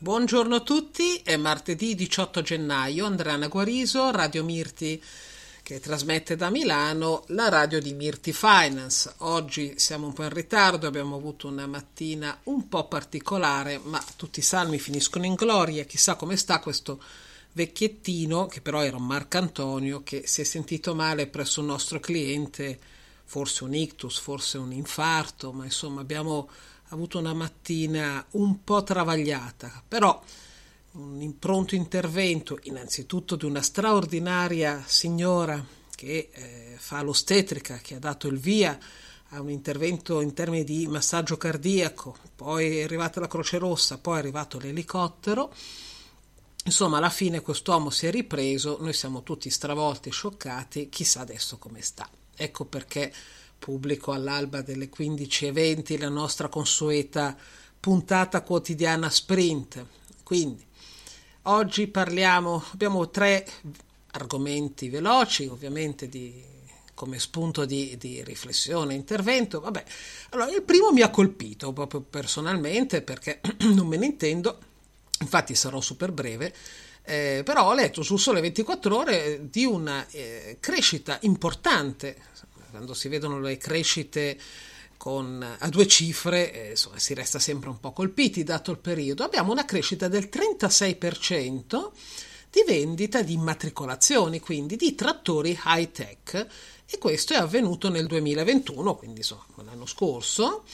Buongiorno 0.00 0.54
a 0.54 0.60
tutti, 0.60 1.22
è 1.24 1.36
martedì 1.36 1.96
18 1.96 2.40
gennaio, 2.40 3.04
Andreana 3.04 3.48
Guariso, 3.48 4.12
Radio 4.12 4.44
Mirti 4.44 5.02
che 5.60 5.80
trasmette 5.80 6.36
da 6.36 6.50
Milano 6.50 7.24
la 7.30 7.48
radio 7.48 7.80
di 7.80 7.94
Mirti 7.94 8.32
Finance. 8.32 9.12
Oggi 9.18 9.74
siamo 9.76 10.06
un 10.06 10.12
po' 10.12 10.22
in 10.22 10.28
ritardo, 10.28 10.86
abbiamo 10.86 11.16
avuto 11.16 11.48
una 11.48 11.66
mattina 11.66 12.38
un 12.44 12.68
po' 12.68 12.86
particolare, 12.86 13.80
ma 13.82 14.00
tutti 14.14 14.38
i 14.38 14.44
salmi 14.44 14.78
finiscono 14.78 15.26
in 15.26 15.34
gloria. 15.34 15.82
Chissà 15.82 16.14
come 16.14 16.36
sta 16.36 16.60
questo 16.60 17.02
vecchiettino, 17.50 18.46
che 18.46 18.60
però 18.60 18.84
era 18.84 18.96
un 18.96 19.04
Marcantonio, 19.04 20.04
che 20.04 20.28
si 20.28 20.42
è 20.42 20.44
sentito 20.44 20.94
male 20.94 21.26
presso 21.26 21.58
un 21.58 21.66
nostro 21.66 21.98
cliente, 21.98 22.78
forse 23.24 23.64
un 23.64 23.74
ictus, 23.74 24.20
forse 24.20 24.58
un 24.58 24.70
infarto, 24.70 25.50
ma 25.50 25.64
insomma 25.64 26.02
abbiamo 26.02 26.48
avuto 26.90 27.18
una 27.18 27.34
mattina 27.34 28.24
un 28.32 28.64
po' 28.64 28.82
travagliata, 28.82 29.82
però 29.86 30.22
un 30.92 31.38
pronto 31.38 31.74
intervento 31.74 32.58
innanzitutto 32.62 33.36
di 33.36 33.44
una 33.44 33.62
straordinaria 33.62 34.82
signora 34.86 35.64
che 35.94 36.30
eh, 36.32 36.74
fa 36.78 37.02
l'ostetrica, 37.02 37.78
che 37.78 37.96
ha 37.96 37.98
dato 37.98 38.28
il 38.28 38.38
via 38.38 38.78
a 39.30 39.40
un 39.40 39.50
intervento 39.50 40.20
in 40.20 40.32
termini 40.32 40.64
di 40.64 40.86
massaggio 40.86 41.36
cardiaco, 41.36 42.16
poi 42.34 42.78
è 42.78 42.82
arrivata 42.84 43.20
la 43.20 43.28
Croce 43.28 43.58
Rossa, 43.58 43.98
poi 43.98 44.16
è 44.16 44.18
arrivato 44.20 44.58
l'elicottero. 44.58 45.52
Insomma, 46.64 46.98
alla 46.98 47.10
fine 47.10 47.40
quest'uomo 47.40 47.90
si 47.90 48.06
è 48.06 48.10
ripreso, 48.10 48.78
noi 48.80 48.92
siamo 48.92 49.22
tutti 49.22 49.50
stravolti, 49.50 50.10
scioccati, 50.10 50.88
chissà 50.88 51.20
adesso 51.20 51.58
come 51.58 51.82
sta. 51.82 52.08
Ecco 52.34 52.64
perché 52.64 53.12
pubblico 53.58 54.12
all'alba 54.12 54.62
delle 54.62 54.88
15.20 54.88 55.98
la 55.98 56.08
nostra 56.08 56.48
consueta 56.48 57.36
puntata 57.80 58.42
quotidiana 58.42 59.10
sprint. 59.10 59.84
Quindi 60.22 60.64
oggi 61.42 61.86
parliamo, 61.86 62.62
abbiamo 62.72 63.10
tre 63.10 63.46
argomenti 64.12 64.88
veloci, 64.88 65.46
ovviamente 65.46 66.08
di, 66.08 66.42
come 66.94 67.18
spunto 67.18 67.64
di, 67.64 67.96
di 67.98 68.22
riflessione, 68.24 68.94
intervento. 68.94 69.60
Vabbè, 69.60 69.84
allora 70.30 70.50
il 70.50 70.62
primo 70.62 70.90
mi 70.90 71.02
ha 71.02 71.10
colpito 71.10 71.72
proprio 71.72 72.00
personalmente 72.00 73.02
perché 73.02 73.40
non 73.74 73.86
me 73.86 73.96
ne 73.96 74.06
intendo, 74.06 74.58
infatti 75.20 75.54
sarò 75.54 75.80
super 75.80 76.12
breve. 76.12 76.54
Eh, 77.02 77.40
però 77.42 77.68
ho 77.68 77.74
letto 77.74 78.02
sul 78.02 78.18
Sole 78.18 78.42
24 78.42 78.94
Ore 78.94 79.48
di 79.48 79.64
una 79.64 80.06
eh, 80.10 80.58
crescita 80.60 81.18
importante 81.22 82.16
quando 82.70 82.94
si 82.94 83.08
vedono 83.08 83.40
le 83.40 83.56
crescite 83.56 84.38
con, 84.96 85.56
a 85.58 85.68
due 85.68 85.86
cifre, 85.86 86.52
eh, 86.52 86.70
insomma, 86.70 86.98
si 86.98 87.14
resta 87.14 87.38
sempre 87.38 87.70
un 87.70 87.80
po' 87.80 87.92
colpiti 87.92 88.42
dato 88.42 88.70
il 88.70 88.78
periodo. 88.78 89.24
Abbiamo 89.24 89.52
una 89.52 89.64
crescita 89.64 90.08
del 90.08 90.28
36% 90.30 91.90
di 92.50 92.64
vendita 92.66 93.22
di 93.22 93.34
immatricolazioni, 93.34 94.40
quindi 94.40 94.76
di 94.76 94.94
trattori 94.94 95.58
high 95.64 95.90
tech 95.90 96.46
e 96.90 96.98
questo 96.98 97.34
è 97.34 97.36
avvenuto 97.36 97.90
nel 97.90 98.06
2021, 98.06 98.96
quindi 98.96 99.18
insomma 99.18 99.44
l'anno 99.64 99.86
scorso. 99.86 100.64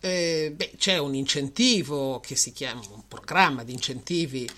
Eh, 0.00 0.52
beh, 0.54 0.72
c'è 0.76 0.98
un 0.98 1.14
incentivo 1.14 2.20
che 2.20 2.34
si 2.34 2.52
chiama 2.52 2.82
un 2.92 3.06
programma 3.06 3.64
di 3.64 3.72
incentivi 3.72 4.48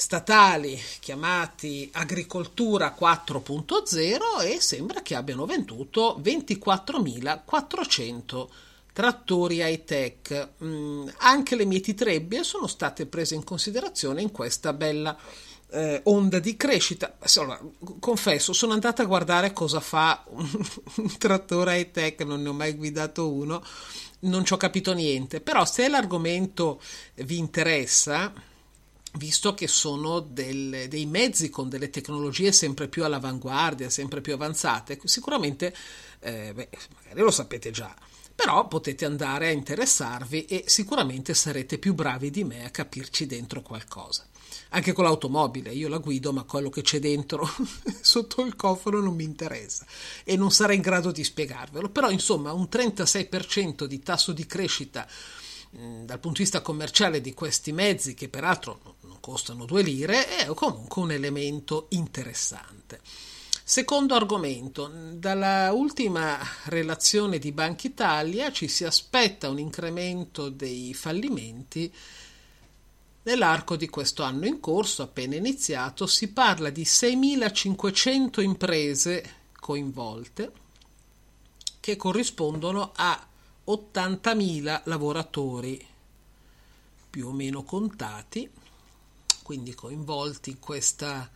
statali 0.00 0.80
chiamati 1.00 1.90
Agricoltura 1.94 2.94
4.0 2.96 4.44
e 4.44 4.60
sembra 4.60 5.02
che 5.02 5.16
abbiano 5.16 5.44
venduto 5.44 6.20
24.400 6.22 8.46
trattori 8.92 9.56
high 9.56 9.84
tech. 9.84 10.50
Mm, 10.62 11.08
anche 11.16 11.56
le 11.56 11.64
mieti 11.64 11.94
trebbie 11.94 12.44
sono 12.44 12.68
state 12.68 13.06
prese 13.06 13.34
in 13.34 13.42
considerazione 13.42 14.22
in 14.22 14.30
questa 14.30 14.72
bella 14.72 15.18
eh, 15.70 16.00
onda 16.04 16.38
di 16.38 16.56
crescita. 16.56 17.16
Allora, 17.34 17.60
confesso, 17.98 18.52
sono 18.52 18.74
andata 18.74 19.02
a 19.02 19.06
guardare 19.06 19.52
cosa 19.52 19.80
fa 19.80 20.22
un, 20.28 20.46
un 20.94 21.18
trattore 21.18 21.76
high 21.76 21.90
tech, 21.90 22.20
non 22.20 22.42
ne 22.42 22.50
ho 22.50 22.54
mai 22.54 22.74
guidato 22.74 23.32
uno, 23.32 23.64
non 24.20 24.44
ci 24.44 24.52
ho 24.52 24.56
capito 24.56 24.94
niente, 24.94 25.40
però 25.40 25.64
se 25.64 25.88
l'argomento 25.88 26.80
vi 27.16 27.38
interessa 27.38 28.46
visto 29.18 29.52
che 29.52 29.66
sono 29.66 30.20
del, 30.20 30.86
dei 30.88 31.04
mezzi 31.04 31.50
con 31.50 31.68
delle 31.68 31.90
tecnologie 31.90 32.52
sempre 32.52 32.88
più 32.88 33.04
all'avanguardia, 33.04 33.90
sempre 33.90 34.22
più 34.22 34.32
avanzate, 34.32 34.98
sicuramente, 35.04 35.74
eh, 36.20 36.52
beh, 36.54 36.68
magari 36.94 37.20
lo 37.20 37.30
sapete 37.30 37.70
già, 37.70 37.94
però 38.34 38.66
potete 38.66 39.04
andare 39.04 39.48
a 39.48 39.50
interessarvi 39.50 40.46
e 40.46 40.64
sicuramente 40.66 41.34
sarete 41.34 41.76
più 41.76 41.92
bravi 41.92 42.30
di 42.30 42.44
me 42.44 42.64
a 42.64 42.70
capirci 42.70 43.26
dentro 43.26 43.60
qualcosa. 43.60 44.24
Anche 44.70 44.92
con 44.92 45.04
l'automobile, 45.04 45.72
io 45.72 45.88
la 45.88 45.98
guido, 45.98 46.32
ma 46.32 46.44
quello 46.44 46.68
che 46.68 46.82
c'è 46.82 47.00
dentro 47.00 47.48
sotto 48.00 48.44
il 48.44 48.54
cofano 48.54 49.00
non 49.00 49.14
mi 49.14 49.24
interessa 49.24 49.86
e 50.24 50.36
non 50.36 50.50
sarei 50.50 50.76
in 50.76 50.82
grado 50.82 51.10
di 51.10 51.24
spiegarvelo. 51.24 51.88
Però, 51.88 52.10
insomma, 52.10 52.52
un 52.52 52.68
36% 52.70 53.84
di 53.84 54.00
tasso 54.00 54.32
di 54.32 54.46
crescita 54.46 55.08
dal 55.70 56.18
punto 56.18 56.38
di 56.38 56.44
vista 56.44 56.62
commerciale 56.62 57.20
di 57.20 57.34
questi 57.34 57.72
mezzi, 57.72 58.14
che 58.14 58.28
peraltro 58.28 58.96
non 59.02 59.20
costano 59.20 59.64
due 59.64 59.82
lire, 59.82 60.26
è 60.28 60.46
comunque 60.54 61.02
un 61.02 61.12
elemento 61.12 61.86
interessante. 61.90 63.00
Secondo 63.62 64.14
argomento, 64.14 64.90
dalla 65.12 65.72
ultima 65.72 66.38
relazione 66.64 67.38
di 67.38 67.52
Banca 67.52 67.86
Italia 67.86 68.50
ci 68.50 68.66
si 68.66 68.84
aspetta 68.84 69.50
un 69.50 69.58
incremento 69.58 70.48
dei 70.48 70.94
fallimenti 70.94 71.92
nell'arco 73.24 73.76
di 73.76 73.90
questo 73.90 74.22
anno 74.22 74.46
in 74.46 74.58
corso, 74.58 75.02
appena 75.02 75.34
iniziato, 75.34 76.06
si 76.06 76.32
parla 76.32 76.70
di 76.70 76.84
6.500 76.84 78.40
imprese 78.40 79.34
coinvolte 79.60 80.50
che 81.78 81.96
corrispondono 81.96 82.92
a 82.96 83.26
80.000 83.68 84.82
lavoratori 84.84 85.86
più 87.10 87.28
o 87.28 87.32
meno 87.32 87.62
contati, 87.62 88.50
quindi 89.42 89.74
coinvolti 89.74 90.50
in 90.50 90.58
questa, 90.58 91.30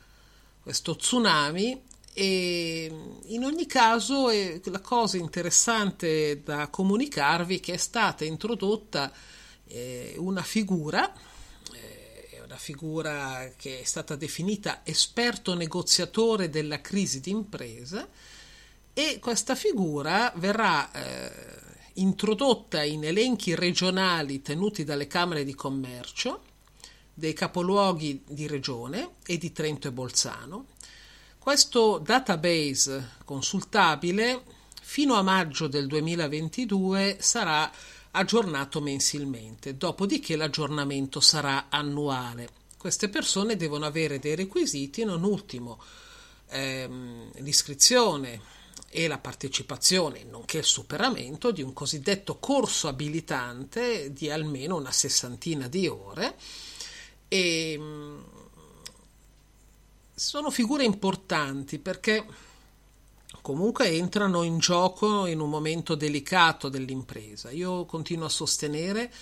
questo 0.62 0.96
tsunami. 0.96 1.90
E 2.14 2.94
in 3.26 3.44
ogni 3.44 3.66
caso 3.66 4.28
la 4.28 4.80
cosa 4.80 5.16
interessante 5.16 6.42
da 6.42 6.68
comunicarvi 6.68 7.56
è 7.56 7.60
che 7.60 7.74
è 7.74 7.78
stata 7.78 8.24
introdotta 8.24 9.10
eh, 9.66 10.14
una 10.18 10.42
figura 10.42 11.10
eh, 11.72 12.42
una 12.44 12.58
figura 12.58 13.50
che 13.56 13.80
è 13.80 13.84
stata 13.84 14.14
definita 14.14 14.82
esperto 14.84 15.54
negoziatore 15.54 16.50
della 16.50 16.82
crisi 16.82 17.20
d'impresa 17.20 18.06
e 18.92 19.18
questa 19.18 19.54
figura 19.54 20.30
verrà 20.36 20.92
eh, 20.92 21.71
introdotta 21.94 22.82
in 22.82 23.04
elenchi 23.04 23.54
regionali 23.54 24.42
tenuti 24.42 24.84
dalle 24.84 25.06
Camere 25.06 25.44
di 25.44 25.54
Commercio 25.54 26.42
dei 27.14 27.32
capoluoghi 27.34 28.22
di 28.26 28.46
regione 28.46 29.16
e 29.26 29.36
di 29.38 29.52
Trento 29.52 29.88
e 29.88 29.92
Bolzano. 29.92 30.66
Questo 31.38 31.98
database 31.98 33.16
consultabile 33.24 34.42
fino 34.80 35.14
a 35.14 35.22
maggio 35.22 35.66
del 35.66 35.86
2022 35.86 37.18
sarà 37.20 37.70
aggiornato 38.12 38.80
mensilmente, 38.80 39.76
dopodiché 39.76 40.36
l'aggiornamento 40.36 41.20
sarà 41.20 41.66
annuale. 41.68 42.50
Queste 42.78 43.08
persone 43.08 43.56
devono 43.56 43.86
avere 43.86 44.18
dei 44.18 44.34
requisiti, 44.34 45.04
non 45.04 45.22
ultimo 45.22 45.80
ehm, 46.48 47.30
l'iscrizione 47.36 48.40
e 48.88 49.06
la 49.08 49.18
partecipazione, 49.18 50.24
nonché 50.24 50.58
il 50.58 50.64
superamento 50.64 51.50
di 51.50 51.62
un 51.62 51.72
cosiddetto 51.72 52.38
corso 52.38 52.88
abilitante 52.88 54.12
di 54.12 54.30
almeno 54.30 54.76
una 54.76 54.92
sessantina 54.92 55.66
di 55.68 55.86
ore 55.86 56.36
e 57.28 57.80
sono 60.14 60.50
figure 60.50 60.84
importanti 60.84 61.78
perché 61.78 62.24
comunque 63.40 63.88
entrano 63.88 64.42
in 64.42 64.58
gioco 64.58 65.26
in 65.26 65.40
un 65.40 65.48
momento 65.48 65.94
delicato 65.94 66.68
dell'impresa. 66.68 67.50
Io 67.50 67.86
continuo 67.86 68.26
a 68.26 68.30
sostenere 68.30 69.12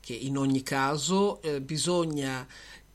che 0.00 0.14
in 0.14 0.38
ogni 0.38 0.62
caso 0.62 1.42
eh, 1.42 1.60
bisogna 1.60 2.46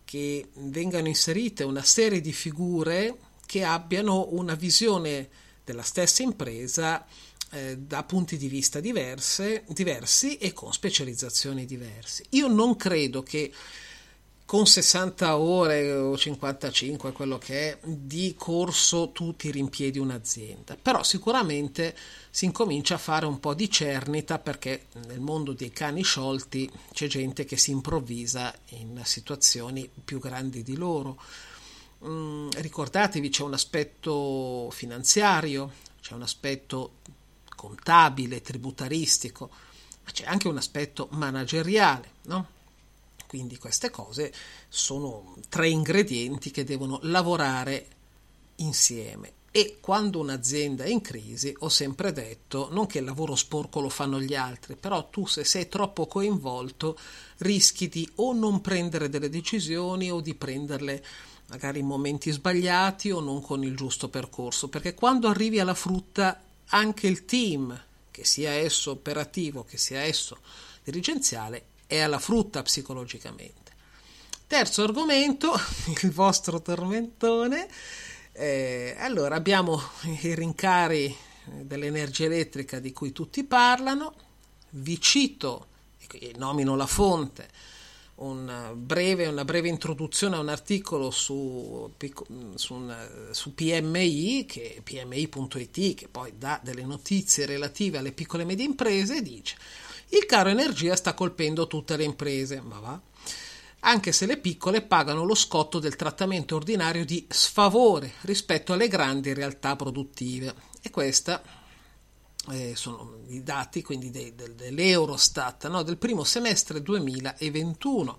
che 0.03 0.49
vengano 0.55 1.07
inserite 1.07 1.63
una 1.63 1.83
serie 1.83 2.21
di 2.21 2.33
figure 2.33 3.17
che 3.45 3.63
abbiano 3.63 4.27
una 4.31 4.55
visione 4.55 5.29
della 5.63 5.83
stessa 5.83 6.23
impresa 6.23 7.05
eh, 7.51 7.77
da 7.77 8.03
punti 8.03 8.37
di 8.37 8.47
vista 8.47 8.79
diverse, 8.79 9.63
diversi 9.67 10.37
e 10.37 10.53
con 10.53 10.73
specializzazioni 10.73 11.65
diverse. 11.65 12.25
Io 12.29 12.47
non 12.47 12.75
credo 12.75 13.23
che 13.23 13.51
con 14.45 14.67
60 14.67 15.37
ore 15.37 15.93
o 15.93 16.17
55, 16.17 17.11
quello 17.11 17.37
che 17.37 17.71
è, 17.71 17.77
di 17.83 18.35
corso 18.37 19.09
tu 19.09 19.35
ti 19.35 19.49
rimpiedi 19.51 19.99
un'azienda, 19.99 20.77
però 20.79 21.01
sicuramente 21.01 21.95
si 22.29 22.45
incomincia 22.45 22.95
a 22.95 22.99
fare 22.99 23.25
un 23.25 23.39
po' 23.39 23.53
di 23.53 23.69
cernita 23.69 24.39
perché 24.39 24.87
nel 25.07 25.21
mondo 25.21 25.53
dei 25.53 25.71
cani 25.71 26.03
sciolti 26.03 26.69
c'è 26.91 27.07
gente 27.07 27.45
che 27.45 27.57
si 27.57 27.71
improvvisa 27.71 28.53
in 28.69 29.01
situazioni 29.03 29.89
più 30.03 30.19
grandi 30.19 30.61
di 30.61 30.75
loro. 30.75 31.19
Mm, 32.05 32.49
ricordatevi 32.55 33.29
c'è 33.29 33.43
un 33.43 33.53
aspetto 33.53 34.69
finanziario, 34.71 35.71
c'è 36.01 36.13
un 36.13 36.23
aspetto 36.23 36.95
contabile, 37.55 38.41
tributaristico, 38.41 39.49
ma 40.03 40.11
c'è 40.11 40.25
anche 40.25 40.49
un 40.49 40.57
aspetto 40.57 41.07
manageriale, 41.11 42.09
no? 42.23 42.47
Quindi 43.27 43.57
queste 43.57 43.89
cose 43.89 44.33
sono 44.67 45.35
tre 45.49 45.69
ingredienti 45.69 46.51
che 46.51 46.65
devono 46.65 46.99
lavorare 47.03 47.87
insieme. 48.57 49.41
E 49.55 49.77
quando 49.79 50.17
un'azienda 50.17 50.83
è 50.83 50.89
in 50.89 51.01
crisi, 51.01 51.55
ho 51.59 51.69
sempre 51.69 52.11
detto, 52.11 52.69
non 52.71 52.87
che 52.87 52.97
il 52.97 53.03
lavoro 53.03 53.35
sporco 53.35 53.81
lo 53.81 53.89
fanno 53.89 54.19
gli 54.19 54.33
altri, 54.33 54.75
però 54.75 55.09
tu 55.09 55.27
se 55.27 55.43
sei 55.43 55.69
troppo 55.69 56.07
coinvolto 56.07 56.97
rischi 57.37 57.87
di 57.87 58.09
o 58.15 58.33
non 58.33 58.61
prendere 58.61 59.09
delle 59.09 59.29
decisioni 59.29 60.09
o 60.09 60.21
di 60.21 60.33
prenderle 60.33 61.05
magari 61.49 61.81
in 61.81 61.85
momenti 61.85 62.31
sbagliati 62.31 63.11
o 63.11 63.19
non 63.19 63.43
con 63.43 63.63
il 63.63 63.75
giusto 63.75 64.09
percorso, 64.09 64.69
perché 64.69 64.95
quando 64.95 65.27
arrivi 65.27 65.59
alla 65.59 65.75
frutta 65.75 66.41
anche 66.69 67.05
il 67.05 67.25
team, 67.25 67.79
che 68.09 68.25
sia 68.25 68.53
esso 68.53 68.89
operativo, 68.89 69.63
che 69.63 69.77
sia 69.77 69.99
esso 69.99 70.39
dirigenziale, 70.83 71.65
è 71.85 71.99
alla 71.99 72.17
frutta 72.17 72.63
psicologicamente. 72.63 73.71
Terzo 74.47 74.81
argomento, 74.81 75.53
il 76.01 76.11
vostro 76.11 76.59
tormentone. 76.59 77.67
Eh, 78.35 78.95
allora, 78.97 79.35
abbiamo 79.35 79.79
i 80.21 80.33
rincari 80.33 81.15
dell'energia 81.45 82.25
elettrica 82.25 82.79
di 82.79 82.91
cui 82.91 83.11
tutti 83.11 83.43
parlano. 83.43 84.15
Vi 84.71 84.99
cito, 84.99 85.67
e 86.11 86.33
nomino 86.35 86.75
la 86.75 86.87
fonte, 86.87 87.47
un 88.15 88.71
breve, 88.75 89.27
una 89.27 89.45
breve 89.45 89.67
introduzione 89.67 90.35
a 90.35 90.39
un 90.39 90.49
articolo 90.49 91.11
su, 91.11 91.93
su, 92.55 92.73
un, 92.73 93.29
su 93.31 93.53
PMI, 93.53 94.45
che, 94.47 94.81
PMI.it, 94.83 95.93
che 95.93 96.07
poi 96.07 96.33
dà 96.35 96.59
delle 96.63 96.83
notizie 96.85 97.45
relative 97.45 97.99
alle 97.99 98.11
piccole 98.11 98.41
e 98.41 98.45
medie 98.47 98.65
imprese, 98.65 99.21
dice 99.21 99.55
il 100.09 100.25
caro 100.25 100.49
energia 100.49 100.95
sta 100.95 101.13
colpendo 101.13 101.65
tutte 101.65 101.97
le 101.97 102.03
imprese, 102.03 102.61
ma 102.61 102.79
va. 102.79 103.01
Anche 103.85 104.13
se 104.13 104.25
le 104.25 104.37
piccole 104.37 104.81
pagano 104.81 105.25
lo 105.25 105.35
scotto 105.35 105.79
del 105.79 105.97
trattamento 105.97 106.55
ordinario 106.55 107.03
di 107.03 107.25
sfavore 107.29 108.13
rispetto 108.21 108.71
alle 108.71 108.87
grandi 108.87 109.33
realtà 109.33 109.75
produttive. 109.75 110.53
E 110.81 110.89
questa 110.89 111.41
eh, 112.51 112.75
sono 112.75 113.19
i 113.27 113.43
dati 113.43 113.81
quindi 113.81 114.09
de, 114.09 114.35
de, 114.35 114.55
dell'Eurostat 114.55 115.67
no? 115.67 115.83
del 115.83 115.97
primo 115.97 116.23
semestre 116.23 116.81
2021 116.81 118.17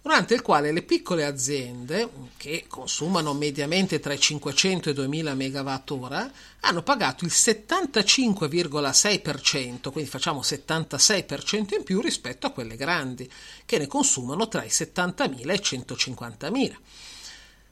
durante 0.00 0.34
il 0.34 0.42
quale 0.42 0.70
le 0.72 0.82
piccole 0.82 1.24
aziende, 1.24 2.08
che 2.36 2.64
consumano 2.68 3.34
mediamente 3.34 3.98
tra 4.00 4.12
i 4.12 4.20
500 4.20 4.88
e 4.88 4.92
i 4.92 4.94
2000 4.94 5.34
MWh, 5.34 6.30
hanno 6.60 6.82
pagato 6.82 7.24
il 7.24 7.32
75,6%, 7.32 9.90
quindi 9.90 10.10
facciamo 10.10 10.40
76% 10.40 11.74
in 11.76 11.84
più 11.84 12.00
rispetto 12.00 12.46
a 12.46 12.50
quelle 12.50 12.76
grandi, 12.76 13.30
che 13.64 13.78
ne 13.78 13.86
consumano 13.86 14.48
tra 14.48 14.64
i 14.64 14.68
70.000 14.68 15.50
e 15.50 15.54
i 15.54 15.60
150.000. 15.60 16.74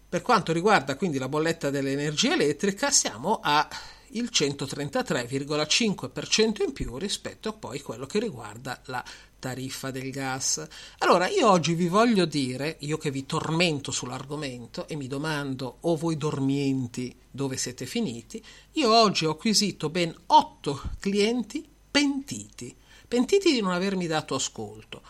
Per 0.09 0.23
quanto 0.23 0.53
riguarda 0.53 0.95
quindi 0.97 1.19
la 1.19 1.29
bolletta 1.29 1.71
dell'energia 1.71 2.33
elettrica, 2.33 2.91
siamo 2.91 3.41
a 3.43 3.69
il 4.11 4.31
133,5% 4.33 6.63
in 6.65 6.73
più 6.73 6.97
rispetto 6.97 7.49
a 7.49 7.53
poi 7.53 7.81
quello 7.81 8.07
che 8.07 8.21
riguarda 8.21 8.81
la 8.85 9.05
tariffa 9.39 9.91
del 9.91 10.11
gas. 10.11 10.67
Allora, 10.99 11.29
io 11.29 11.51
oggi 11.51 11.75
vi 11.75 11.89
voglio 11.89 12.25
dire, 12.25 12.77
io 12.81 12.99
che 12.99 13.11
vi 13.11 13.27
tormento 13.27 13.91
sull'argomento 13.91 14.89
e 14.89 14.97
mi 14.97 15.07
domando 15.07 15.79
o 15.81 15.97
voi 15.97 16.17
dormienti 16.17 17.15
dove 17.31 17.57
siete 17.57 17.87
finiti, 17.87 18.43
io 18.73 18.95
oggi 18.95 19.27
ho 19.27 19.31
acquisito 19.33 19.91
ben 19.91 20.15
8 20.27 20.83
clienti 21.01 21.67
pentiti, 21.91 22.75
pentiti 23.07 23.53
di 23.53 23.61
non 23.61 23.73
avermi 23.73 24.07
dato 24.07 24.35
ascolto. 24.35 25.03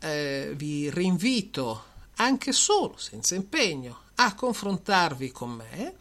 Eh, 0.00 0.52
vi 0.56 0.90
rinvito 0.90 1.84
anche 2.16 2.52
solo, 2.52 2.96
senza 2.96 3.34
impegno, 3.34 4.02
a 4.16 4.34
confrontarvi 4.34 5.30
con 5.30 5.50
me 5.50 5.94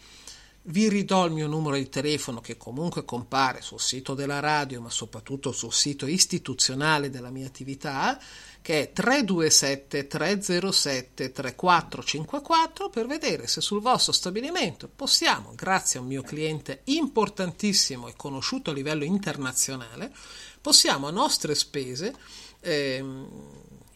vi 0.69 0.87
ridò 0.87 1.25
il 1.25 1.31
mio 1.31 1.47
numero 1.47 1.75
di 1.75 1.89
telefono 1.89 2.41
che 2.41 2.57
comunque 2.57 3.05
compare 3.05 3.61
sul 3.61 3.79
sito 3.79 4.13
della 4.13 4.39
radio, 4.39 4.81
ma 4.81 4.89
soprattutto 4.89 5.51
sul 5.51 5.73
sito 5.73 6.05
istituzionale 6.05 7.09
della 7.09 7.31
mia 7.31 7.47
attività, 7.47 8.19
che 8.61 8.81
è 8.81 8.91
327 8.91 10.07
307 10.07 11.31
3454 11.31 12.89
per 12.89 13.07
vedere 13.07 13.47
se 13.47 13.61
sul 13.61 13.81
vostro 13.81 14.11
stabilimento 14.11 14.89
possiamo, 14.93 15.53
grazie 15.55 15.97
a 15.97 16.01
un 16.03 16.09
mio 16.09 16.21
cliente 16.21 16.81
importantissimo 16.85 18.07
e 18.07 18.13
conosciuto 18.15 18.69
a 18.69 18.73
livello 18.73 19.05
internazionale, 19.05 20.13
possiamo 20.61 21.07
a 21.07 21.11
nostre 21.11 21.55
spese 21.55 22.13
eh, 22.59 23.03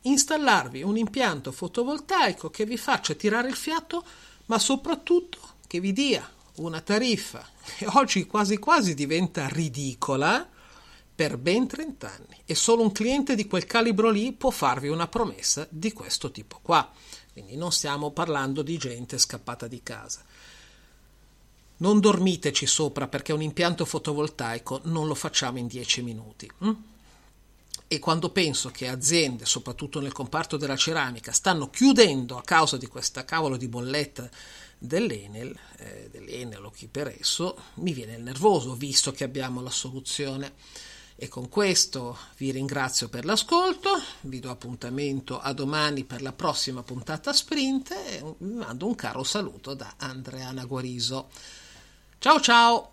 installarvi 0.02 0.82
un 0.82 0.98
impianto 0.98 1.52
fotovoltaico 1.52 2.50
che 2.50 2.66
vi 2.66 2.78
faccia 2.78 3.14
tirare 3.14 3.50
il 3.50 3.56
fiato, 3.56 4.04
ma 4.46 4.58
soprattutto 4.58 5.38
che 5.68 5.80
vi 5.80 5.94
dia 5.94 6.28
una 6.56 6.82
tariffa 6.82 7.46
che 7.78 7.88
oggi 7.94 8.26
quasi 8.26 8.58
quasi 8.58 8.94
diventa 8.94 9.48
ridicola 9.48 10.48
per 11.16 11.38
ben 11.38 11.68
30 11.68 12.12
anni 12.12 12.42
e 12.46 12.56
solo 12.56 12.82
un 12.82 12.92
cliente 12.92 13.36
di 13.36 13.48
quel 13.48 13.66
calibro 13.66 14.10
lì 14.10 14.34
può 14.34 14.50
farvi 14.50 14.88
una 14.88 15.08
promessa 15.08 15.68
di 15.70 15.94
questo 15.94 16.32
tipo 16.32 16.60
qua. 16.62 16.92
Quindi 17.32 17.56
non 17.56 17.72
stiamo 17.72 18.12
parlando 18.12 18.62
di 18.62 18.78
gente 18.78 19.18
scappata 19.18 19.68
di 19.68 19.82
casa. 19.82 20.24
Non 21.78 22.00
dormiteci 22.00 22.66
sopra 22.66 23.08
perché 23.08 23.34
un 23.34 23.42
impianto 23.42 23.86
fotovoltaico 23.86 24.82
non 24.84 25.08
lo 25.08 25.16
facciamo 25.16 25.58
in 25.58 25.68
10 25.68 26.02
minuti. 26.04 26.50
Hm? 26.60 26.72
E 27.94 28.00
quando 28.00 28.32
penso 28.32 28.72
che 28.72 28.88
aziende, 28.88 29.46
soprattutto 29.46 30.00
nel 30.02 30.14
comparto 30.14 30.58
della 30.58 30.76
ceramica, 30.76 31.32
stanno 31.32 31.70
chiudendo 31.70 32.38
a 32.40 32.42
causa 32.42 32.76
di 32.76 32.88
questa 32.88 33.24
cavolo 33.24 33.56
di 33.56 33.68
bolletta 33.68 34.28
dell'Enel, 34.80 35.56
eh, 35.78 36.10
dell'Enel 36.10 36.66
o 36.66 36.72
chi 36.72 36.88
per 36.88 37.16
esso, 37.20 37.56
mi 37.76 37.94
viene 37.94 38.16
il 38.16 38.24
nervoso 38.24 38.74
visto 38.74 39.12
che 39.12 39.24
abbiamo 39.24 39.62
la 39.62 39.70
soluzione. 39.70 40.54
E 41.16 41.28
con 41.28 41.50
questo 41.50 42.18
vi 42.38 42.50
ringrazio 42.50 43.10
per 43.10 43.26
l'ascolto, 43.26 44.02
vi 44.22 44.40
do 44.40 44.50
appuntamento 44.50 45.40
a 45.40 45.54
domani 45.54 46.04
per 46.04 46.24
la 46.24 46.34
prossima 46.34 46.82
puntata 46.82 47.32
sprint 47.32 47.92
e 47.92 48.24
vi 48.40 48.54
mando 48.56 48.88
un 48.88 48.96
caro 48.96 49.22
saluto 49.24 49.76
da 49.76 49.94
Andreana 49.98 50.66
Guariso. 50.66 51.30
Ciao 52.18 52.42
ciao! 52.42 52.93